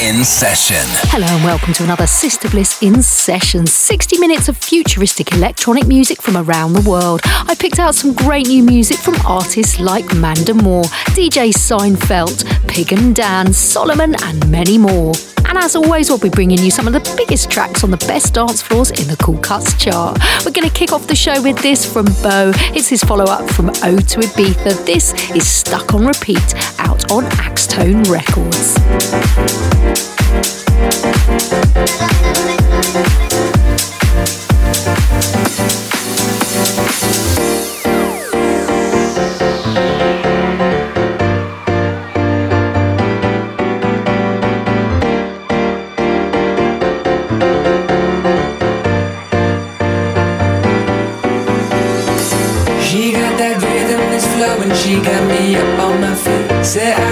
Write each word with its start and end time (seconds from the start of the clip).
In 0.00 0.24
session. 0.24 0.84
Hello 1.12 1.26
and 1.26 1.44
welcome 1.44 1.72
to 1.74 1.84
another 1.84 2.06
Sister 2.06 2.48
Bliss 2.48 2.82
in 2.82 3.00
session. 3.00 3.64
60 3.64 4.18
minutes 4.18 4.48
of 4.48 4.56
futuristic 4.56 5.32
electronic 5.32 5.86
music 5.86 6.20
from 6.20 6.36
around 6.36 6.72
the 6.72 6.88
world. 6.88 7.20
I 7.24 7.54
picked 7.54 7.78
out 7.78 7.94
some 7.94 8.12
great 8.12 8.48
new 8.48 8.64
music 8.64 8.98
from 8.98 9.14
artists 9.24 9.78
like 9.78 10.12
Manda 10.14 10.52
Moor, 10.52 10.82
DJ 11.14 11.52
Seinfeld, 11.52 12.44
Pig 12.66 12.92
and 12.92 13.14
Dan, 13.14 13.46
Solomun, 13.48 14.20
and 14.24 14.50
many 14.50 14.78
more. 14.78 15.12
And 15.46 15.58
as 15.58 15.76
always, 15.76 16.08
we'll 16.08 16.18
be 16.18 16.28
bringing 16.28 16.58
you 16.58 16.70
some 16.70 16.86
of 16.86 16.92
the 16.92 17.14
biggest 17.16 17.50
tracks 17.50 17.84
on 17.84 17.90
the 17.90 17.96
best 18.08 18.34
dance 18.34 18.62
floors 18.62 18.90
in 18.90 19.06
the 19.08 19.16
Cool 19.22 19.38
Cuts 19.38 19.74
chart. 19.74 20.18
We're 20.44 20.52
going 20.52 20.68
to 20.68 20.74
kick 20.74 20.92
off 20.92 21.06
the 21.06 21.14
show 21.14 21.40
with 21.42 21.58
this 21.58 21.90
from 21.90 22.06
Bo. 22.22 22.52
It's 22.74 22.88
his 22.88 23.02
follow 23.02 23.24
up 23.24 23.48
from 23.50 23.68
O 23.68 23.96
to 23.96 24.20
Ibiza. 24.20 24.84
This 24.84 25.12
is 25.30 25.46
Stuck 25.46 25.94
on 25.94 26.06
Repeat 26.06 26.54
out 26.78 27.10
on 27.10 27.24
Axtone 27.24 28.02
Records. 28.10 28.74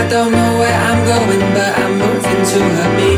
I 0.03 0.09
don't 0.09 0.33
know 0.33 0.59
where 0.59 0.79
I'm 0.89 1.05
going, 1.05 1.41
but 1.55 1.79
I'm 1.79 1.93
moving 1.97 2.45
to 2.51 2.59
her 2.77 2.97
beat. 2.97 3.12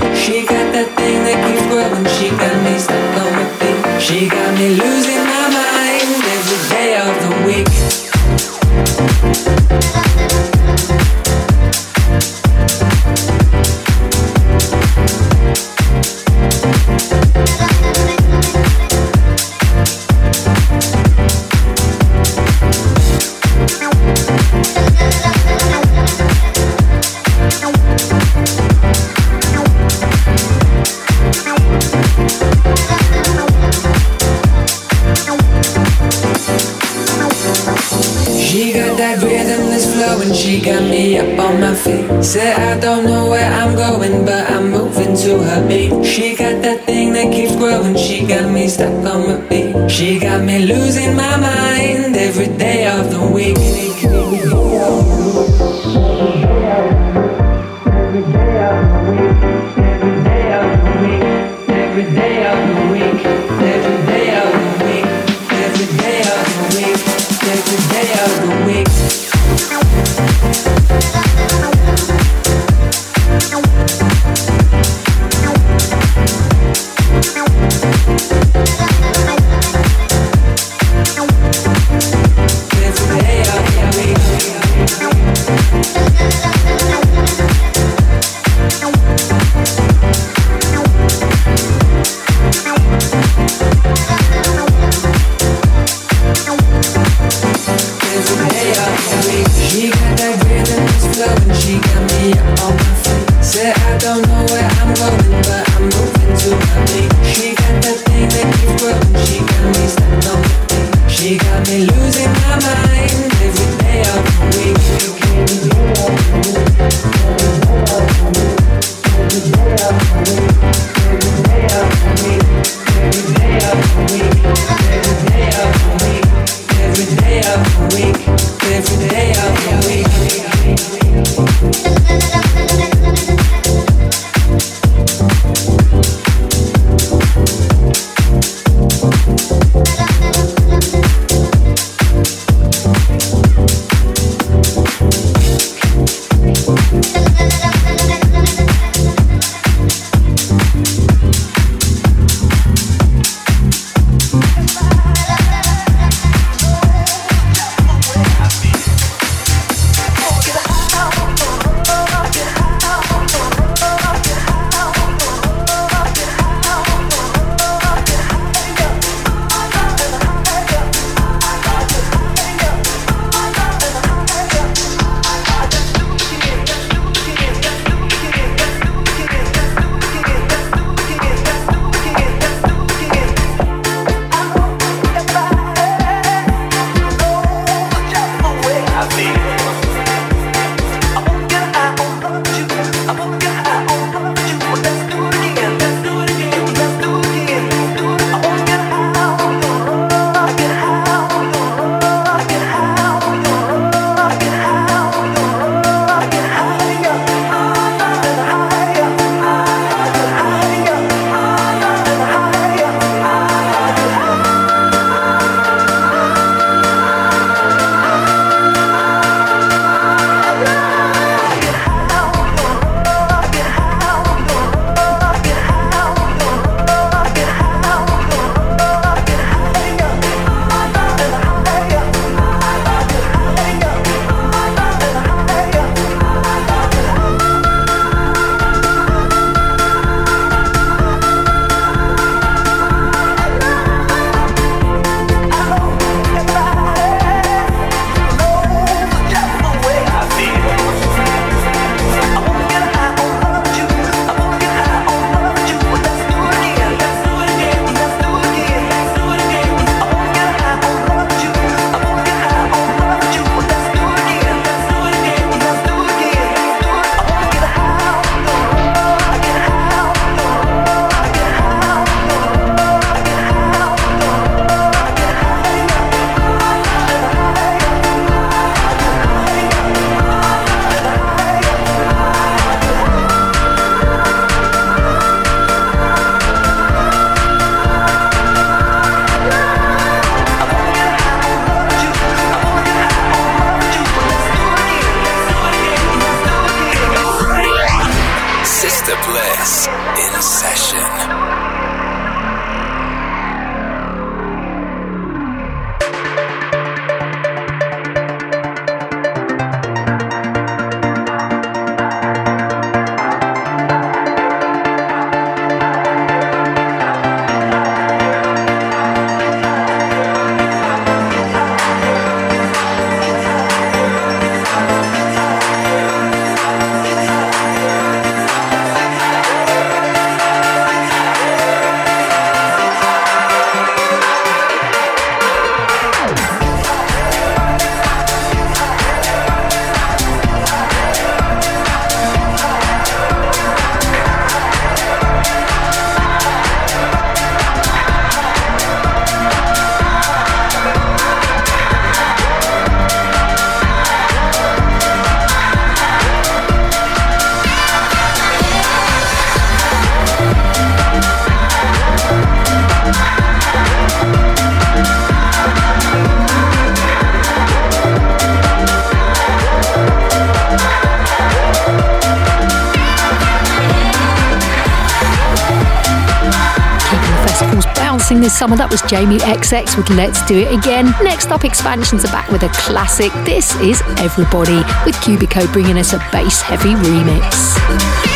Summer. 378.64 378.76
That 378.76 378.90
was 378.90 379.02
Jamie 379.02 379.36
XX 379.36 379.94
with 379.94 380.08
Let's 380.16 380.42
Do 380.46 380.56
It 380.56 380.72
Again. 380.72 381.12
Next 381.22 381.50
up, 381.50 381.66
Expansions 381.66 382.24
are 382.24 382.32
back 382.32 382.50
with 382.50 382.62
a 382.62 382.70
classic. 382.70 383.30
This 383.44 383.74
is 383.76 384.00
Everybody 384.16 384.78
with 385.04 385.16
Cubico 385.16 385.70
bringing 385.70 385.98
us 385.98 386.14
a 386.14 386.18
bass 386.32 386.62
heavy 386.62 386.94
remix. 386.94 388.33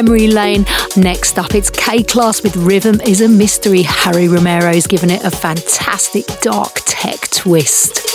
Memory 0.00 0.28
lane. 0.28 0.64
Next 0.96 1.38
up, 1.38 1.54
it's 1.54 1.68
K-Klass 1.68 2.42
with 2.42 2.56
Rhythm 2.56 3.02
is 3.02 3.20
a 3.20 3.28
Mystery. 3.28 3.82
Harry 3.82 4.28
Romero's 4.28 4.86
given 4.86 5.10
it 5.10 5.22
a 5.24 5.30
fantastic 5.30 6.24
dark 6.40 6.80
tech 6.86 7.28
twist. 7.28 8.09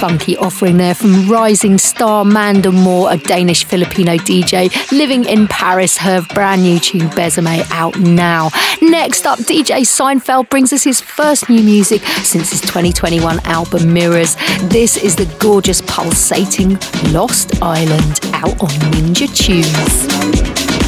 Offering 0.00 0.76
there 0.76 0.94
from 0.94 1.28
rising 1.28 1.76
star 1.76 2.24
Manda 2.24 2.70
Moor, 2.70 3.10
a 3.10 3.16
Danish 3.16 3.64
Filipino 3.64 4.14
DJ 4.14 4.70
living 4.92 5.24
in 5.24 5.48
Paris. 5.48 5.96
Her 5.98 6.22
brand 6.34 6.62
new 6.62 6.78
tune 6.78 7.08
Besame 7.10 7.66
out 7.72 7.98
now. 7.98 8.50
Next 8.80 9.26
up, 9.26 9.40
DJ 9.40 9.80
Seinfeld 9.80 10.50
brings 10.50 10.72
us 10.72 10.84
his 10.84 11.00
first 11.00 11.48
new 11.48 11.64
music 11.64 12.02
since 12.22 12.50
his 12.50 12.60
2021 12.60 13.40
album 13.40 13.92
Mirrors. 13.92 14.36
This 14.68 14.96
is 14.96 15.16
the 15.16 15.26
gorgeous 15.40 15.80
pulsating 15.80 16.78
Lost 17.12 17.60
Island 17.60 18.20
out 18.34 18.62
on 18.62 18.70
Ninja 18.92 19.26
Tunes. 19.34 20.87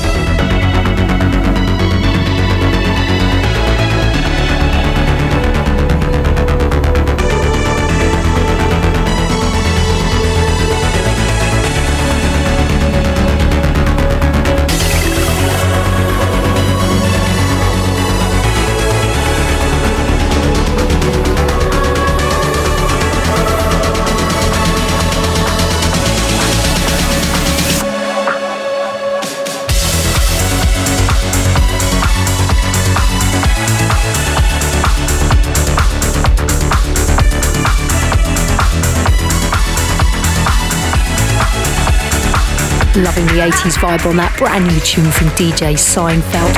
Loving 43.01 43.25
the 43.25 43.41
80s 43.41 43.77
vibe 43.77 44.05
on 44.07 44.15
that 44.17 44.37
brand 44.37 44.67
new 44.67 44.79
tune 44.81 45.09
from 45.09 45.27
DJ 45.29 45.73
Seinfeld. 45.73 46.53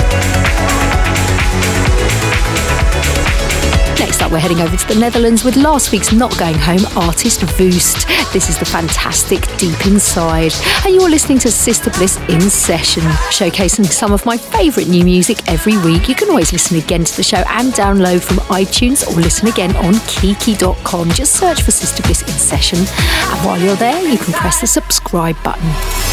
Next 3.98 4.22
up, 4.22 4.30
we're 4.30 4.40
heading 4.40 4.60
over 4.60 4.76
to 4.76 4.88
the 4.90 5.00
Netherlands 5.00 5.46
with 5.46 5.56
last 5.56 5.94
week's 5.94 6.12
Not 6.12 6.38
Going 6.38 6.58
Home 6.58 6.86
artist 6.98 7.40
Voost. 7.56 8.08
This 8.34 8.50
is 8.50 8.60
the 8.60 8.66
fantastic 8.66 9.40
Deep 9.56 9.88
Inside, 9.88 10.52
and 10.86 10.94
you're 10.94 11.10
listening 11.10 11.40
to 11.40 11.50
Sister 11.52 11.90
Bliss 11.92 12.18
in 12.28 12.42
session, 12.42 13.04
showcasing 13.32 13.86
some 13.86 14.12
of 14.12 14.26
my 14.26 14.36
favourite 14.36 14.90
new 14.90 15.06
music 15.06 15.38
every 15.48 15.78
week. 15.78 16.10
You 16.10 16.16
can 16.16 16.30
always 16.30 16.52
listen 16.52 16.78
again 16.78 17.06
to 17.06 17.16
the 17.16 17.24
show 17.24 17.42
and 17.48 17.72
download 17.72 18.22
from 18.22 18.38
iTunes 18.52 19.08
or 19.08 19.14
listen 19.14 19.48
again 19.48 19.74
on 19.78 19.94
kiki.com. 20.08 21.12
Just 21.12 21.38
search 21.38 21.62
for 21.62 21.72
Sister 21.72 22.04
Bliss 22.04 22.22
in 22.24 22.28
session, 22.28 22.80
and 22.80 23.46
while 23.46 23.58
you're 23.58 23.78
there, 23.78 24.02
you 24.04 24.18
can 24.18 24.34
press 24.34 24.60
the 24.60 24.68
subscribe 24.68 25.42
button. 25.42 26.13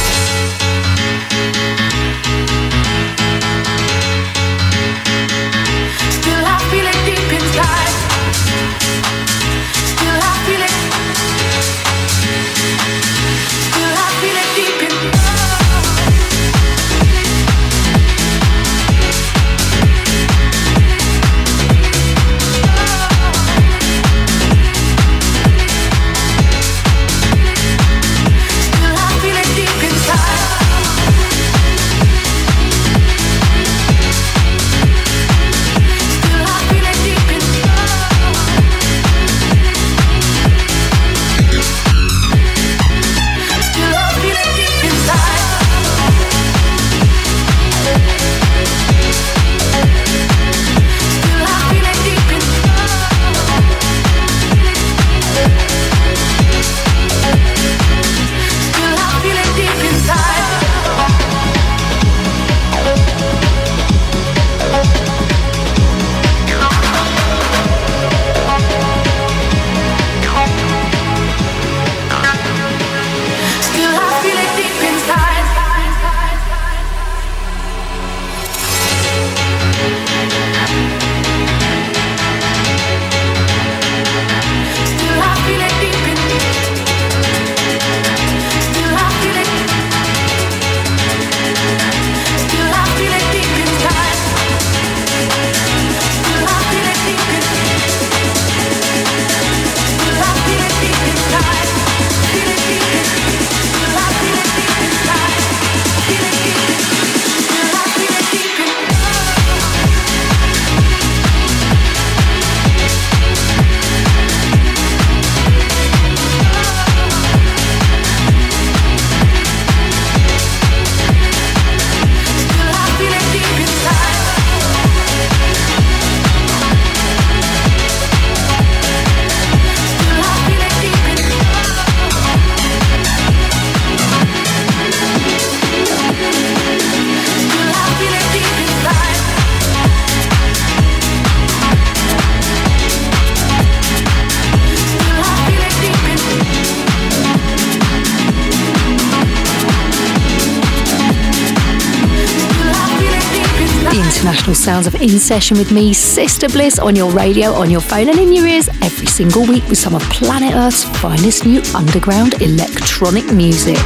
Of 154.87 154.95
In 154.95 155.19
Session 155.19 155.59
with 155.59 155.73
me, 155.73 155.93
Sister 155.93 156.49
Bliss, 156.49 156.79
on 156.79 156.95
your 156.95 157.11
radio, 157.11 157.53
on 157.53 157.71
your 157.71 157.81
phone, 157.81 158.09
and 158.09 158.19
in 158.19 158.33
your 158.33 158.47
ears 158.47 158.69
every 158.83 159.07
single 159.07 159.47
week 159.47 159.67
with 159.69 159.79
some 159.79 159.95
of 159.95 160.03
planet 160.05 160.55
Earth's 160.55 160.85
finest 161.01 161.45
new 161.45 161.61
underground 161.75 162.41
electronic 162.41 163.25
music. 163.33 163.77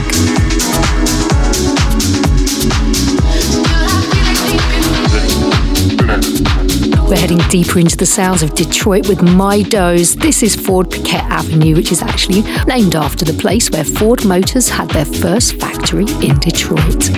We're 7.08 7.16
heading 7.16 7.38
deeper 7.48 7.78
into 7.78 7.96
the 7.96 8.06
sounds 8.06 8.42
of 8.42 8.54
Detroit 8.54 9.08
with 9.08 9.22
My 9.22 9.62
Doze. 9.62 10.14
This 10.16 10.42
is 10.42 10.54
Ford 10.54 10.90
Piquette 10.90 11.24
Avenue, 11.30 11.74
which 11.74 11.92
is 11.92 12.02
actually 12.02 12.42
named 12.66 12.94
after 12.94 13.24
the 13.24 13.32
place 13.40 13.70
where 13.70 13.84
Ford 13.84 14.24
Motors 14.24 14.68
had 14.68 14.90
their 14.90 15.06
first 15.06 15.58
factory 15.60 16.06
in 16.22 16.38
Detroit 16.40 17.10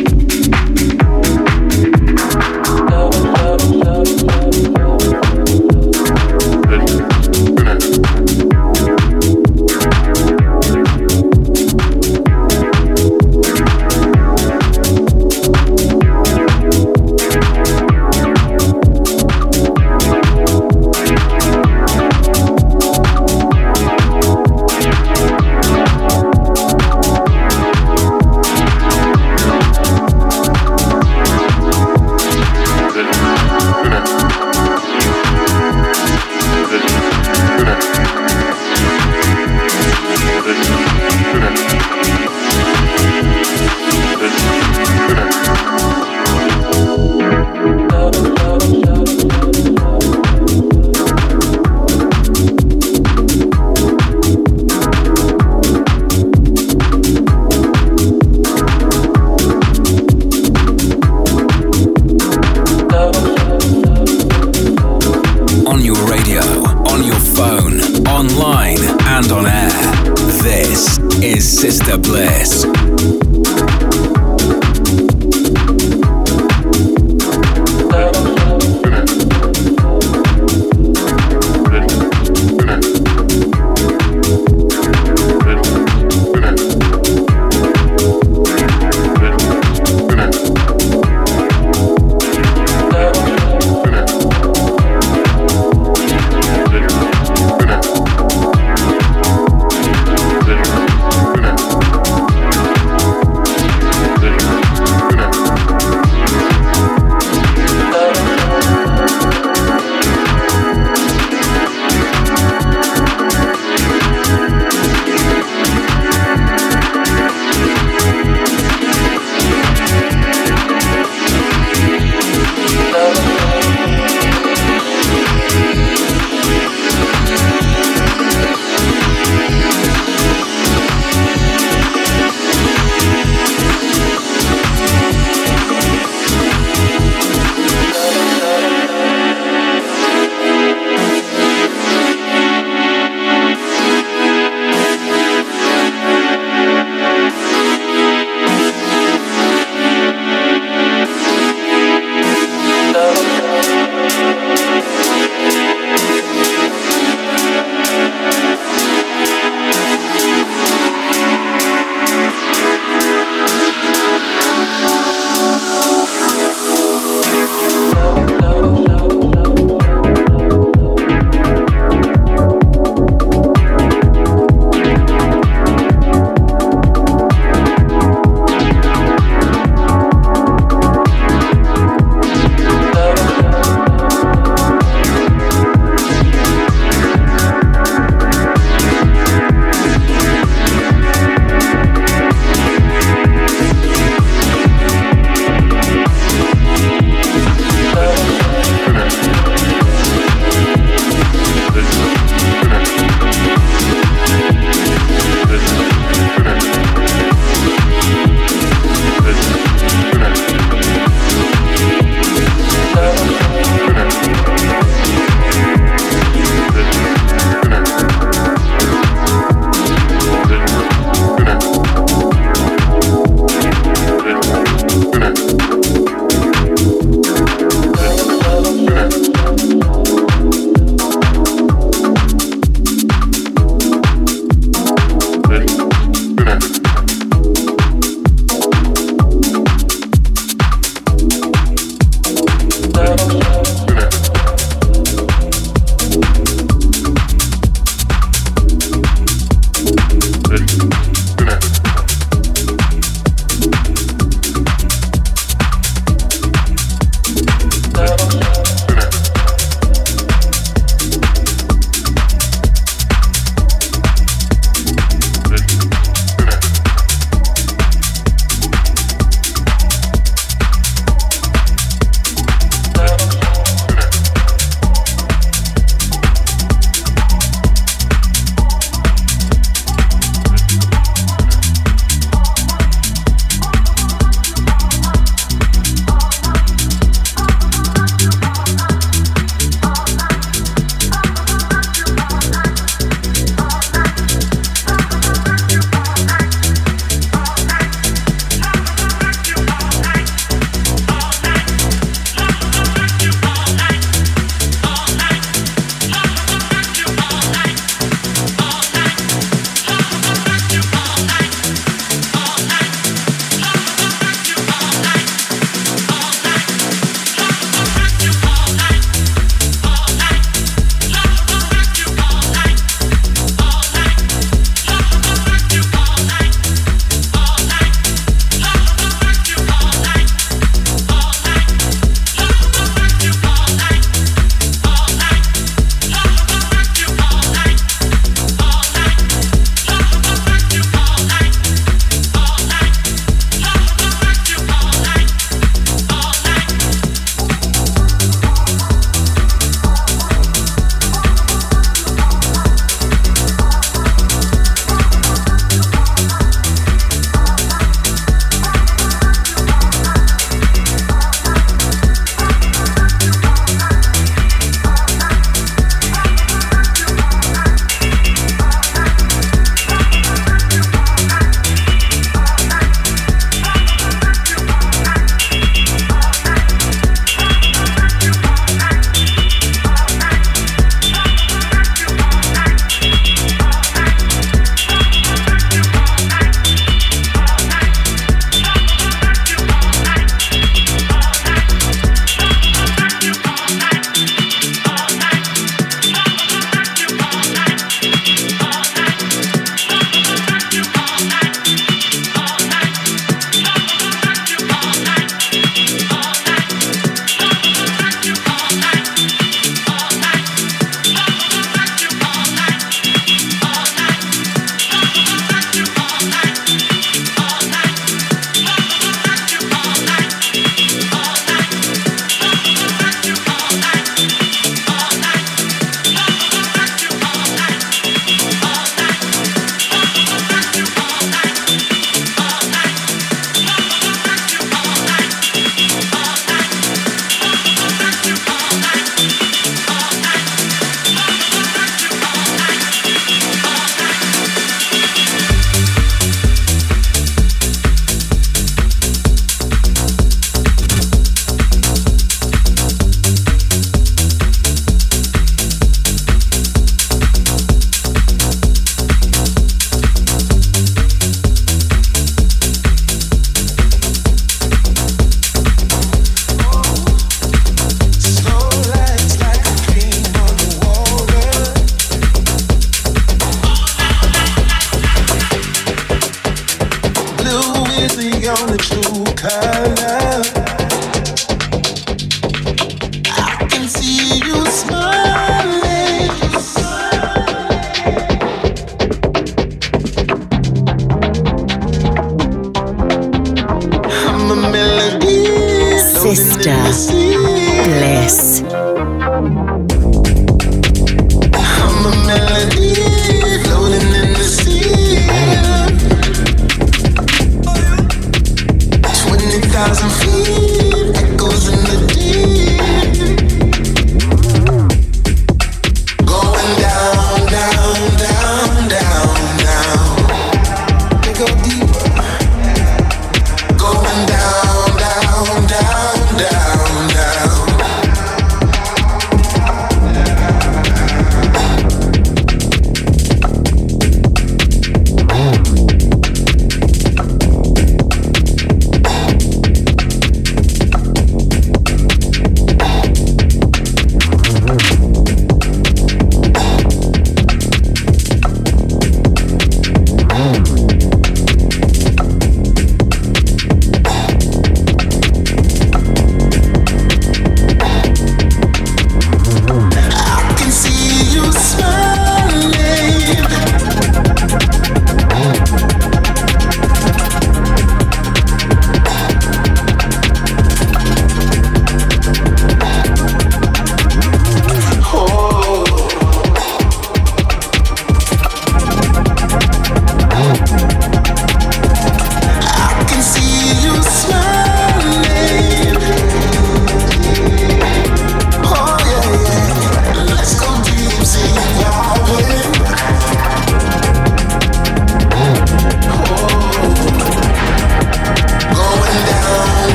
love. 4.04 4.45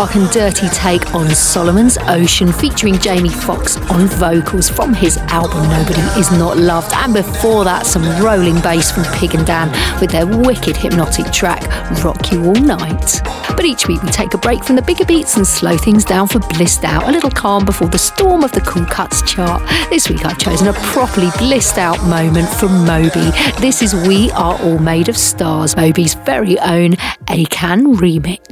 Dark 0.00 0.16
and 0.16 0.30
dirty 0.30 0.66
take 0.70 1.14
on 1.14 1.28
Solomun's 1.28 1.98
Ocean, 2.06 2.50
featuring 2.50 2.98
Jamie 2.98 3.28
Foxx 3.28 3.76
on 3.90 4.06
vocals 4.06 4.70
from 4.70 4.94
his 4.94 5.18
album 5.18 5.68
Nobody 5.68 6.00
Is 6.18 6.30
Not 6.30 6.56
Loved. 6.56 6.90
And 6.94 7.12
before 7.12 7.64
that, 7.64 7.84
some 7.84 8.02
rolling 8.24 8.58
bass 8.62 8.90
from 8.90 9.04
Pig 9.12 9.34
and 9.34 9.46
Dan 9.46 9.70
with 10.00 10.10
their 10.10 10.26
wicked 10.26 10.74
hypnotic 10.74 11.30
track, 11.32 11.60
Rock 12.02 12.32
You 12.32 12.46
All 12.46 12.54
Night. 12.54 13.20
But 13.50 13.66
each 13.66 13.88
week 13.88 14.02
we 14.02 14.08
take 14.08 14.32
a 14.32 14.38
break 14.38 14.64
from 14.64 14.76
the 14.76 14.80
bigger 14.80 15.04
beats 15.04 15.36
and 15.36 15.46
slow 15.46 15.76
things 15.76 16.06
down 16.06 16.28
for 16.28 16.38
Blissed 16.38 16.84
Out, 16.84 17.06
a 17.06 17.12
little 17.12 17.30
calm 17.30 17.66
before 17.66 17.88
the 17.88 17.98
storm 17.98 18.42
of 18.42 18.52
the 18.52 18.62
Cool 18.62 18.86
Cuts 18.86 19.20
chart. 19.30 19.62
This 19.90 20.08
week 20.08 20.24
I've 20.24 20.38
chosen 20.38 20.68
a 20.68 20.72
properly 20.72 21.28
blissed 21.36 21.76
out 21.76 22.02
moment 22.04 22.48
from 22.48 22.86
Moby. 22.86 23.30
This 23.60 23.82
is 23.82 23.92
We 24.08 24.30
Are 24.30 24.58
All 24.62 24.78
Made 24.78 25.10
of 25.10 25.18
Stars, 25.18 25.76
Moby's 25.76 26.14
very 26.14 26.58
own 26.60 26.92
Akan 27.28 27.96
remix. 27.96 28.49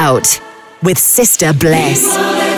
Out 0.00 0.40
with 0.82 0.98
Sister 0.98 1.52
Bliss. 1.52 2.49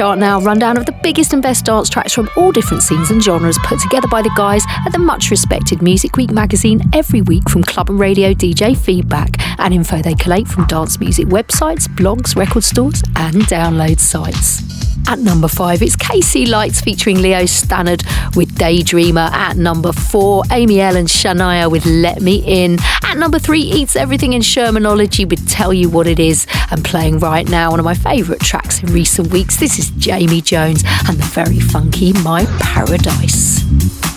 Chart 0.00 0.18
now. 0.18 0.40
Rundown 0.40 0.78
of 0.78 0.86
the 0.86 0.98
biggest 1.02 1.34
and 1.34 1.42
best 1.42 1.66
dance 1.66 1.90
tracks 1.90 2.14
from 2.14 2.30
all 2.34 2.52
different 2.52 2.82
scenes 2.82 3.10
and 3.10 3.22
genres 3.22 3.58
put 3.64 3.80
together 3.80 4.08
by 4.08 4.22
the 4.22 4.32
guys 4.34 4.64
at 4.86 4.92
the 4.92 4.98
much 4.98 5.30
respected 5.30 5.82
Music 5.82 6.16
Week 6.16 6.30
magazine 6.30 6.80
every 6.94 7.20
week 7.20 7.46
from 7.50 7.62
club 7.62 7.90
and 7.90 8.00
radio 8.00 8.32
DJ 8.32 8.74
feedback 8.74 9.36
and 9.60 9.74
info 9.74 10.00
they 10.00 10.14
collate 10.14 10.48
from 10.48 10.66
dance 10.68 10.98
music 11.00 11.26
websites, 11.26 11.86
blogs, 11.86 12.34
record 12.34 12.64
stores, 12.64 13.02
and 13.16 13.34
download 13.42 14.00
sites. 14.00 14.89
At 15.10 15.18
number 15.18 15.48
five, 15.48 15.82
it's 15.82 15.96
KC 15.96 16.46
Lights 16.46 16.80
featuring 16.80 17.20
Leo 17.20 17.44
Stannard 17.44 18.04
with 18.36 18.54
Daydreamer. 18.54 19.28
At 19.32 19.56
number 19.56 19.90
four, 19.90 20.44
Amy 20.52 20.80
and 20.80 21.08
Shania 21.08 21.68
with 21.68 21.84
Let 21.84 22.22
Me 22.22 22.44
In. 22.46 22.78
At 23.02 23.16
number 23.16 23.40
three, 23.40 23.60
Eats 23.60 23.96
Everything 23.96 24.34
in 24.34 24.40
Shermanology 24.40 25.28
with 25.28 25.48
Tell 25.48 25.74
You 25.74 25.88
What 25.90 26.06
It 26.06 26.20
Is. 26.20 26.46
And 26.70 26.84
playing 26.84 27.18
right 27.18 27.48
now, 27.48 27.72
one 27.72 27.80
of 27.80 27.84
my 27.84 27.94
favourite 27.94 28.40
tracks 28.40 28.84
in 28.84 28.92
recent 28.92 29.32
weeks. 29.32 29.56
This 29.56 29.80
is 29.80 29.90
Jamie 29.98 30.42
Jones 30.42 30.84
and 31.08 31.18
the 31.18 31.24
very 31.24 31.58
funky 31.58 32.12
My 32.12 32.44
Paradise. 32.60 34.09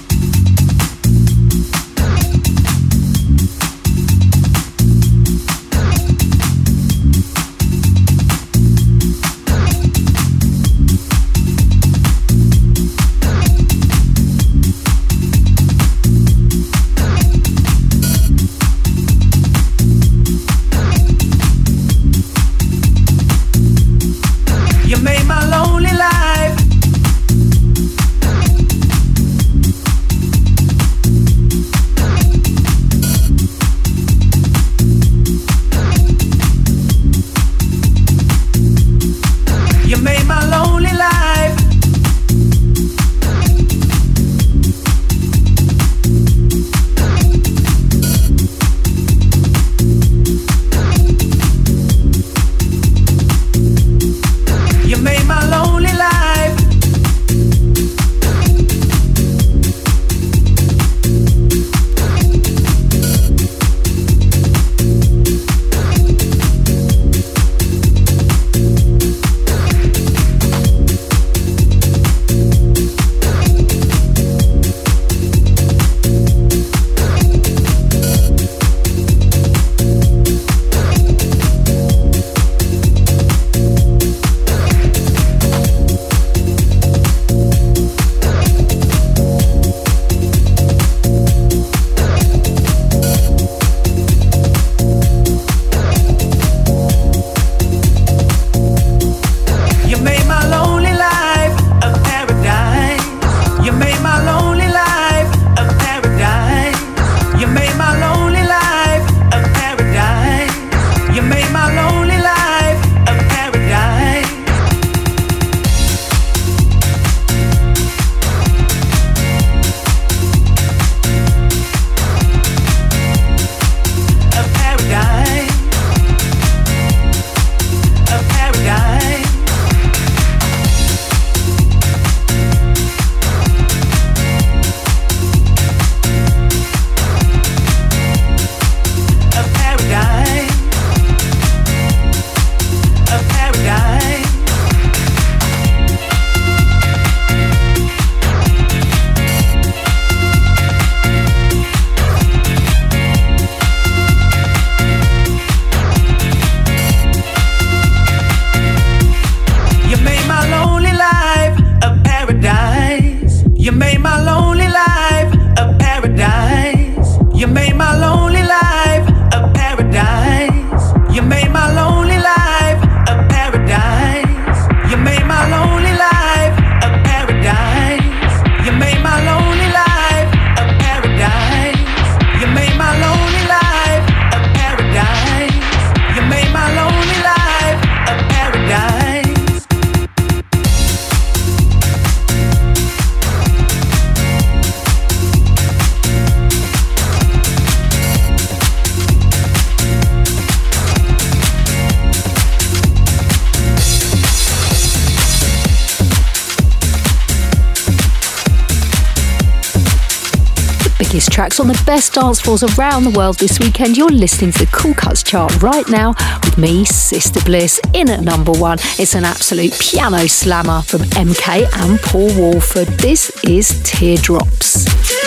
Tracks 211.13 211.59
on 211.59 211.67
the 211.67 211.79
best 211.85 212.13
dance 212.13 212.41
floors 212.41 212.63
around 212.63 213.03
the 213.03 213.11
world 213.11 213.37
this 213.37 213.59
weekend. 213.59 213.95
You're 213.95 214.09
listening 214.09 214.51
to 214.53 214.65
the 214.65 214.71
Cool 214.71 214.95
Cuts 214.95 215.21
chart 215.21 215.61
right 215.61 215.87
now 215.87 216.15
with 216.43 216.57
me, 216.57 216.85
Sister 216.85 217.39
Bliss. 217.45 217.79
In 217.93 218.09
at 218.09 218.21
number 218.21 218.51
one, 218.51 218.79
it's 218.97 219.13
an 219.13 219.23
absolute 219.23 219.73
piano 219.79 220.27
slammer 220.27 220.81
from 220.81 221.01
MK 221.01 221.67
and 221.83 221.99
Paul 221.99 222.35
Woolford. 222.35 222.87
This 222.99 223.29
is 223.43 223.79
Teardrops. 223.83 225.22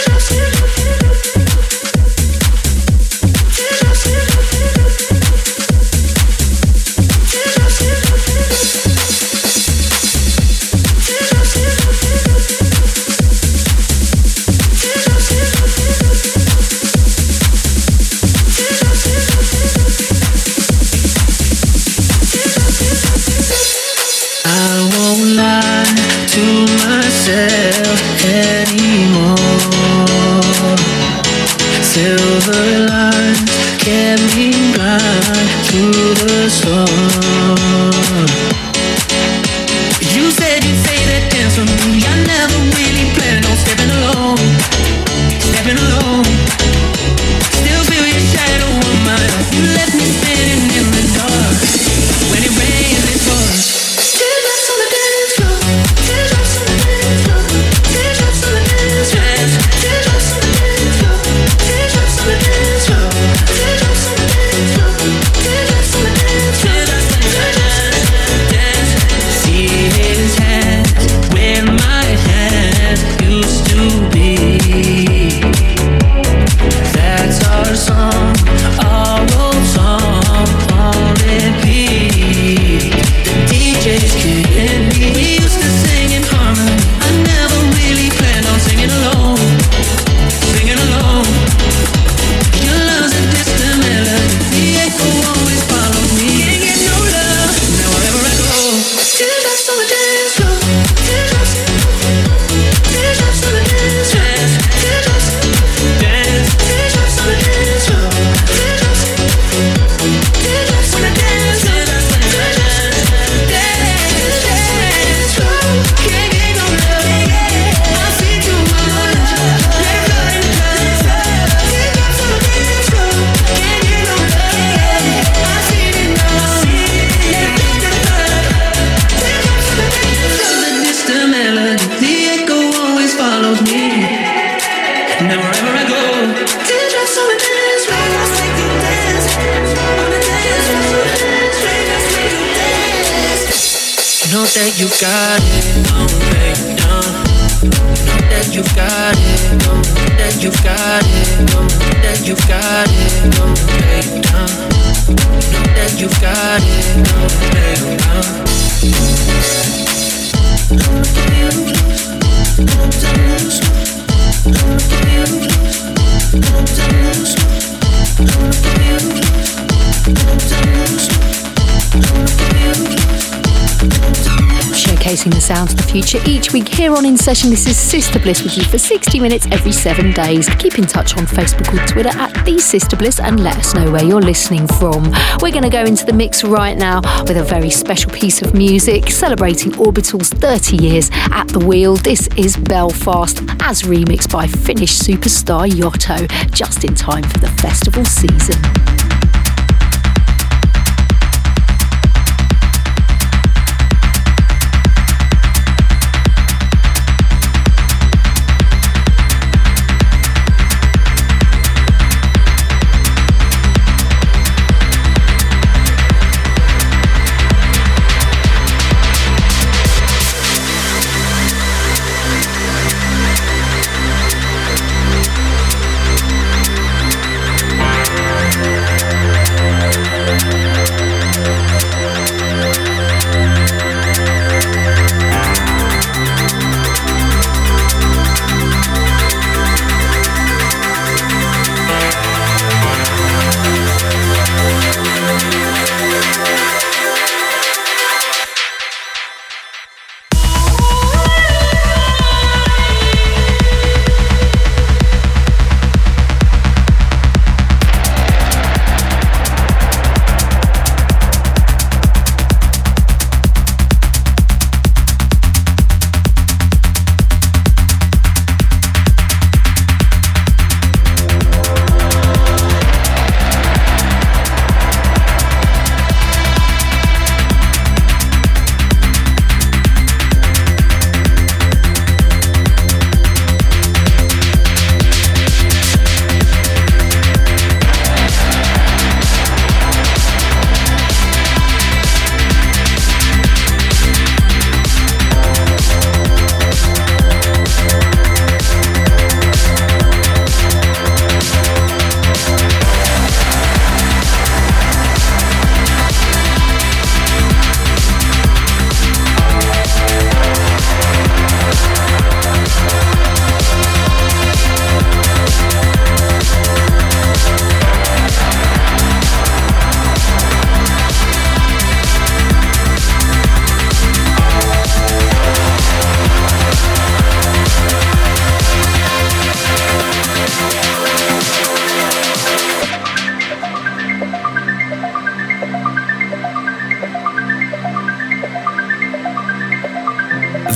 each 176.47 176.53
week 176.53 176.69
here 176.69 176.95
on 176.95 177.05
In 177.05 177.17
Session. 177.17 177.51
This 177.51 177.67
is 177.67 177.77
Sister 177.77 178.21
Bliss 178.21 178.45
with 178.45 178.57
you 178.57 178.63
for 178.65 178.79
60 178.79 179.19
minutes 179.19 179.49
every 179.51 179.73
seven 179.73 180.13
days. 180.13 180.49
Keep 180.59 180.79
in 180.79 180.85
touch 180.87 181.17
on 181.17 181.27
Facebook 181.27 181.75
or 181.75 181.85
Twitter 181.89 182.11
at 182.11 182.45
The 182.45 182.61
Sister 182.61 182.97
Bliss 182.97 183.19
and 183.19 183.43
let 183.43 183.57
us 183.57 183.75
know 183.75 183.91
where 183.91 184.05
you're 184.05 184.21
listening 184.21 184.69
from. 184.69 185.11
We're 185.41 185.51
going 185.51 185.65
to 185.65 185.71
go 185.71 185.85
into 185.85 186.05
the 186.05 186.13
mix 186.13 186.45
right 186.45 186.77
now 186.77 187.01
with 187.23 187.37
a 187.37 187.43
very 187.43 187.71
special 187.71 188.13
piece 188.13 188.43
of 188.43 188.55
music 188.55 189.11
celebrating 189.11 189.77
Orbital's 189.77 190.31
30 190.31 190.77
years 190.77 191.11
at 191.33 191.49
the 191.49 191.59
wheel. 191.59 191.97
This 191.97 192.29
is 192.37 192.57
Belfast, 192.57 193.41
as 193.61 193.83
remixed 193.83 194.31
by 194.31 194.47
Finnish 194.47 194.97
superstar 194.99 195.69
Yotto, 195.69 196.29
just 196.53 196.85
in 196.85 196.95
time 196.95 197.25
for 197.25 197.39
the 197.39 197.49
festival 197.49 198.05
season. 198.05 198.96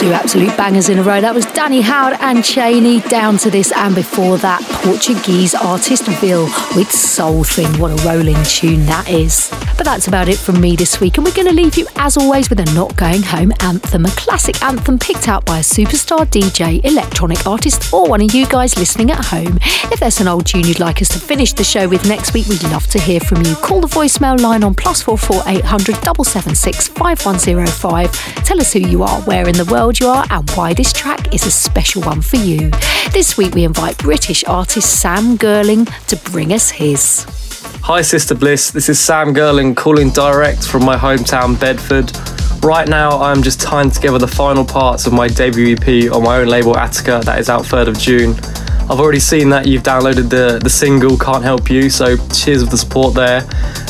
Two 0.00 0.12
absolute 0.14 0.56
bangers 0.56 0.88
in 0.88 0.98
a 0.98 1.02
row. 1.02 1.20
That 1.20 1.34
was 1.34 1.44
Danny 1.44 1.82
Howard 1.82 2.16
and 2.20 2.42
Cheney 2.42 3.00
down 3.00 3.36
to 3.36 3.50
this, 3.50 3.70
and 3.70 3.94
before 3.94 4.38
that, 4.38 4.62
Portuguese 4.82 5.54
artist 5.54 6.06
Bill 6.22 6.44
with 6.74 6.90
Soul 6.90 7.44
Thing. 7.44 7.68
What 7.78 7.90
a 7.92 8.08
rolling 8.08 8.42
tune 8.44 8.86
that 8.86 9.10
is. 9.10 9.50
But 9.76 9.84
that's 9.84 10.08
about 10.08 10.28
it 10.28 10.38
from 10.38 10.58
me 10.58 10.74
this 10.74 11.00
week, 11.00 11.18
and 11.18 11.24
we're 11.24 11.34
going 11.34 11.48
to 11.48 11.54
leave 11.54 11.76
you, 11.76 11.86
as 11.96 12.16
always, 12.16 12.48
with 12.48 12.60
a 12.60 12.74
Not 12.74 12.96
Going 12.96 13.22
Home 13.24 13.52
anthem, 13.60 14.06
a 14.06 14.10
classic 14.10 14.62
anthem 14.62 14.98
picked 14.98 15.28
out 15.28 15.44
by 15.44 15.58
a 15.58 15.62
superstar 15.62 16.26
DJ, 16.26 16.82
electronic 16.82 17.46
artist, 17.46 17.92
or 17.92 18.08
one 18.08 18.22
of 18.22 18.34
you 18.34 18.46
guys 18.46 18.78
listening 18.78 19.10
at 19.10 19.22
home. 19.22 19.58
If 19.92 20.00
there's 20.00 20.20
an 20.20 20.28
old 20.28 20.46
tune 20.46 20.66
you'd 20.66 20.80
like 20.80 21.02
us 21.02 21.08
to 21.10 21.18
finish 21.18 21.52
the 21.52 21.64
show 21.64 21.88
with 21.88 22.08
next 22.08 22.32
week, 22.32 22.46
we'd 22.46 22.62
love 22.64 22.86
to 22.88 22.98
hear 22.98 23.20
from 23.20 23.42
you. 23.44 23.54
Call 23.56 23.82
the 23.82 23.86
voicemail 23.86 24.40
line 24.40 24.64
on 24.64 24.74
plus 24.74 25.02
four 25.02 25.18
four 25.18 25.42
eight 25.46 25.64
hundred 25.64 26.00
double 26.00 26.24
seven 26.24 26.54
six 26.54 26.88
five 26.88 27.22
one 27.26 27.38
zero 27.38 27.66
five. 27.66 28.12
Tell 28.44 28.60
us 28.60 28.72
who 28.72 28.80
you 28.80 29.02
are, 29.02 29.20
where 29.22 29.46
in 29.46 29.56
the 29.56 29.66
world 29.66 29.89
you 29.98 30.06
are, 30.06 30.26
and 30.30 30.48
why 30.50 30.74
this 30.74 30.92
track 30.92 31.34
is 31.34 31.46
a 31.46 31.50
special 31.50 32.02
one 32.02 32.20
for 32.20 32.36
you. 32.36 32.70
This 33.12 33.36
week 33.36 33.54
we 33.54 33.64
invite 33.64 33.98
British 33.98 34.44
artist 34.44 35.00
Sam 35.00 35.36
Girling 35.38 35.86
to 36.06 36.16
bring 36.30 36.52
us 36.52 36.70
his. 36.70 37.24
Hi, 37.82 38.02
Sister 38.02 38.34
Bliss. 38.34 38.70
This 38.70 38.88
is 38.88 39.00
Sam 39.00 39.34
Girling 39.34 39.74
calling 39.74 40.10
direct 40.10 40.68
from 40.68 40.84
my 40.84 40.96
hometown, 40.96 41.58
Bedford. 41.58 42.12
Right 42.62 42.86
now, 42.86 43.20
I'm 43.20 43.42
just 43.42 43.60
tying 43.60 43.90
together 43.90 44.18
the 44.18 44.28
final 44.28 44.64
parts 44.64 45.06
of 45.06 45.14
my 45.14 45.28
debut 45.28 45.74
EP 45.74 46.12
on 46.12 46.22
my 46.22 46.36
own 46.40 46.48
label, 46.48 46.76
Attica, 46.76 47.22
that 47.24 47.40
is 47.40 47.48
out 47.48 47.62
3rd 47.62 47.88
of 47.88 47.98
June. 47.98 48.34
I've 48.90 48.98
already 48.98 49.20
seen 49.20 49.50
that 49.50 49.68
you've 49.68 49.84
downloaded 49.84 50.30
the, 50.30 50.58
the 50.60 50.68
single 50.68 51.16
Can't 51.16 51.44
Help 51.44 51.70
You, 51.70 51.88
so 51.88 52.16
cheers 52.34 52.64
for 52.64 52.70
the 52.70 52.76
support 52.76 53.14
there. 53.14 53.42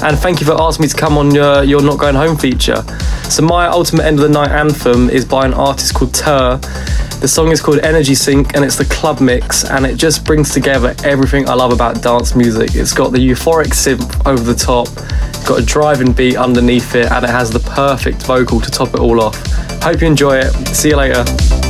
And 0.03 0.19
thank 0.19 0.41
you 0.41 0.47
for 0.47 0.61
asking 0.61 0.83
me 0.83 0.89
to 0.91 0.97
come 0.97 1.17
on 1.17 1.35
your, 1.35 1.65
your 1.65 1.81
Not 1.81 1.99
Going 1.99 2.15
Home 2.15 2.37
feature. 2.37 2.83
So, 3.25 3.43
my 3.43 3.67
ultimate 3.67 4.05
end 4.05 4.19
of 4.19 4.25
the 4.25 4.29
night 4.29 4.51
anthem 4.51 5.09
is 5.09 5.25
by 5.25 5.47
an 5.47 5.55
artist 5.55 5.95
called 5.95 6.13
Tur. 6.13 6.59
The 7.19 7.29
song 7.29 7.51
is 7.51 7.63
called 7.63 7.79
Energy 7.79 8.15
Sync 8.15 8.55
and 8.55 8.63
it's 8.63 8.77
the 8.77 8.85
club 8.85 9.23
mix, 9.23 9.65
and 9.65 9.87
it 9.87 9.97
just 9.97 10.27
brings 10.27 10.53
together 10.53 10.95
everything 11.03 11.49
I 11.49 11.55
love 11.55 11.73
about 11.73 12.03
dance 12.03 12.37
music. 12.37 12.75
It's 12.75 12.93
got 12.93 13.11
the 13.11 13.27
euphoric 13.27 13.69
synth 13.69 14.27
over 14.27 14.43
the 14.43 14.55
top, 14.55 14.87
got 15.49 15.61
a 15.61 15.65
driving 15.65 16.13
beat 16.13 16.37
underneath 16.37 16.95
it, 16.95 17.11
and 17.11 17.25
it 17.25 17.31
has 17.31 17.51
the 17.51 17.61
perfect 17.61 18.21
vocal 18.25 18.61
to 18.61 18.71
top 18.71 18.89
it 18.89 19.01
all 19.01 19.23
off. 19.23 19.35
Hope 19.83 20.03
you 20.03 20.09
enjoy 20.09 20.41
it. 20.41 20.53
See 20.77 20.91
you 20.91 20.97
later. 20.97 21.70